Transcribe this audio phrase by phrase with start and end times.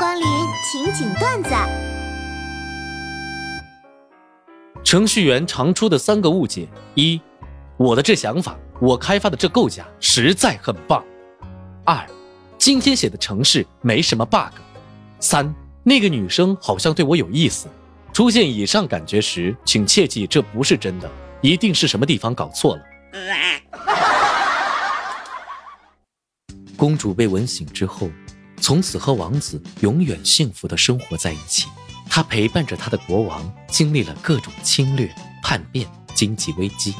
[0.00, 0.26] 光临
[0.64, 1.50] 情景段子。
[4.82, 7.20] 程序员常出的三个误解：一，
[7.76, 11.02] 我的这想法，我开发的这构架实在很棒；
[11.84, 12.02] 二，
[12.56, 14.50] 今天写的程式没什么 bug；
[15.20, 17.68] 三，那个女生好像对我有意思。
[18.10, 21.10] 出现以上感觉时，请切记这不是真的，
[21.42, 22.82] 一定是什么地方搞错了。
[26.74, 28.08] 公主被吻醒之后，
[28.60, 31.66] 从此和王子永远幸福的生活在一起。
[32.08, 36.94] 她陪伴着她的国王，经历了各种侵略、叛变、经济危机。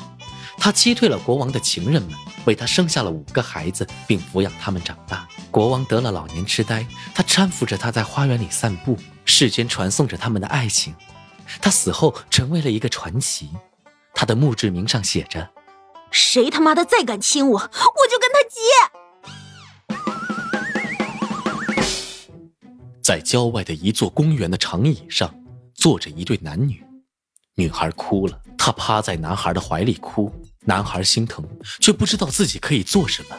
[0.57, 2.13] 她击退了国王的情人们，
[2.45, 5.27] 为他生下了五个孩子，并抚养他们长大。
[5.51, 10.95] 国王得了老年痴呆，他搀扶着他在花园里散步，世间传颂着他们的爱情。
[11.61, 13.51] 他死后成为了一个传奇，
[14.15, 15.51] 他的墓志铭上写着
[16.13, 18.19] ：“谁他妈的再敢亲我，我就
[23.11, 25.35] 在郊外的一座公园的长椅上，
[25.75, 26.81] 坐着一对男女。
[27.57, 30.33] 女孩哭了，她趴在男孩的怀里哭。
[30.61, 31.45] 男孩心疼，
[31.81, 33.37] 却不知道自己可以做什么，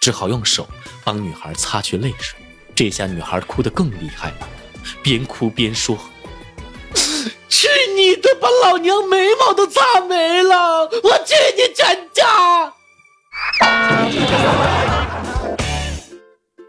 [0.00, 0.68] 只好用手
[1.02, 2.38] 帮女孩擦去泪水。
[2.76, 4.48] 这下女孩哭得更厉害了，
[5.02, 5.98] 边哭边说
[7.50, 10.84] ：“去你的，把老娘眉毛都擦没了！
[11.02, 12.72] 我去你全家！”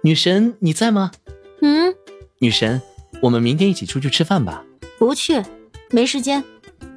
[0.02, 1.12] 女神，你在吗？
[2.44, 2.46] 嗯。
[2.46, 2.82] 女神，
[3.22, 4.66] 我们明天一起出去吃饭吧。
[5.00, 5.42] 不去，
[5.92, 6.44] 没时间。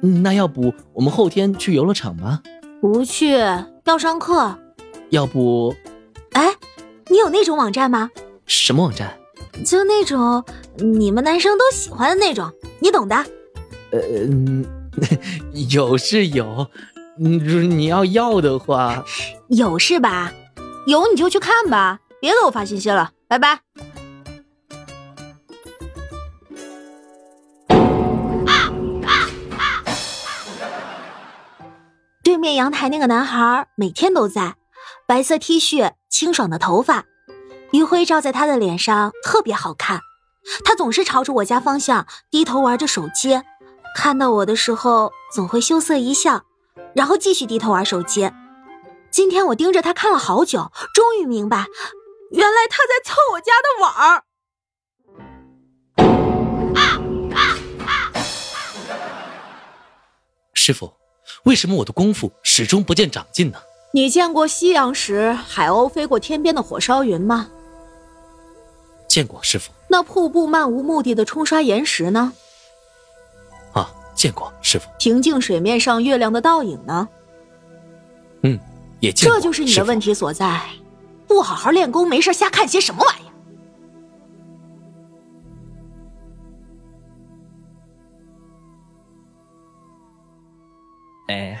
[0.01, 2.41] 那要不我们后天去游乐场吧？
[2.81, 3.37] 不去，
[3.85, 4.59] 要上课。
[5.09, 5.73] 要不，
[6.33, 6.53] 哎，
[7.07, 8.11] 你有那种网站吗？
[8.45, 9.17] 什么网站？
[9.65, 10.43] 就那种
[10.75, 13.15] 你们男生都喜欢的那种，你懂的。
[13.91, 13.99] 呃，
[15.71, 16.67] 有是有，
[17.19, 19.05] 嗯，你要要的话，
[19.47, 20.33] 有是吧？
[20.85, 23.61] 有你就去看吧，别给我发信息了，拜拜。
[32.47, 34.55] 面阳台那个男孩每天都在，
[35.05, 37.03] 白色 T 恤，清爽的头发，
[37.73, 39.99] 余晖照在他的脸上特别好看。
[40.63, 43.41] 他总是朝着我家方向低头玩着手机，
[43.97, 46.45] 看到我的时候总会羞涩一笑，
[46.95, 48.31] 然后继续低头玩手机。
[49.11, 51.65] 今天我盯着他看了好久，终于明白，
[52.31, 54.23] 原来他在蹭我家的网儿。
[60.53, 60.93] 师傅。
[61.43, 63.57] 为什么我的功夫始终不见长进呢？
[63.93, 67.49] 你见过夕阳时海鸥飞过天边的火烧云吗？
[69.07, 69.71] 见过，师傅。
[69.87, 72.33] 那瀑布漫无目的的冲刷岩石呢？
[73.73, 74.87] 啊，见过，师傅。
[74.99, 77.07] 平静水面上月亮的倒影呢？
[78.43, 78.59] 嗯，
[78.99, 79.35] 也见过。
[79.35, 80.61] 这就是你的问题所在，
[81.25, 83.26] 不好好练功，没事瞎看些什么玩意？
[91.27, 91.59] 哎。